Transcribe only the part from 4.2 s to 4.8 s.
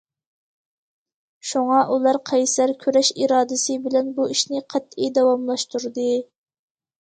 ئىشنى